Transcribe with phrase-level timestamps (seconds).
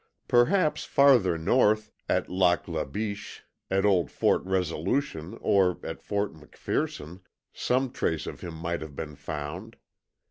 [0.27, 7.19] Perhaps farther north, at Lac La Biche, at Old Fort Resolution, or at Fort McPherson
[7.53, 9.75] some trace of him might have been found.